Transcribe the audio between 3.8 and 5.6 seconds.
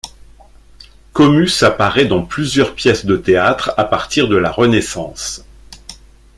partir de la Renaissance.